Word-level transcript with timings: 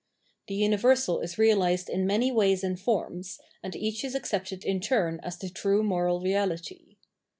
The 0.47 0.55
universal 0.55 1.19
is 1.21 1.37
realised 1.37 1.87
in 1.87 2.07
many 2.07 2.31
ways 2.31 2.63
and 2.63 2.79
forms, 2.79 3.39
and 3.61 3.75
each 3.75 4.03
is 4.03 4.15
accepted 4.15 4.65
in 4.65 4.79
turn 4.79 5.19
as 5.21 5.37
the 5.37 5.47
true 5.47 5.83
moral 5.83 6.19
reality. 6.19 6.97